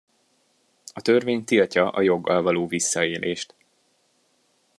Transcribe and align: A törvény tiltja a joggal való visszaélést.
A 0.93 1.01
törvény 1.01 1.43
tiltja 1.43 1.89
a 1.89 2.01
joggal 2.01 2.41
való 2.41 2.67
visszaélést. 2.67 3.55